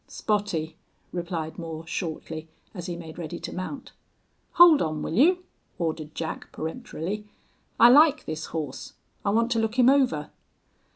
"Spottie," 0.07 0.77
replied 1.11 1.59
Moore, 1.59 1.85
shortly, 1.85 2.47
as 2.73 2.87
he 2.87 2.95
made 2.95 3.19
ready 3.19 3.37
to 3.39 3.53
mount. 3.53 3.91
"Hold 4.53 4.81
on, 4.81 5.03
will 5.03 5.13
you!" 5.13 5.43
ordered 5.77 6.15
Jack, 6.15 6.51
peremptorily. 6.51 7.27
"I 7.79 7.89
like 7.89 8.25
this 8.25 8.45
horse. 8.47 8.93
I 9.23 9.29
want 9.29 9.51
to 9.51 9.59
look 9.59 9.77
him 9.77 9.89
over." 9.89 10.31